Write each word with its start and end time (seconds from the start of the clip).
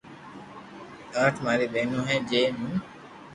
آٺ 1.23 1.33
ماري 1.45 1.65
ٻينو 1.73 1.99
ھي 2.09 2.17
جي 2.29 2.41
مون 2.57 2.73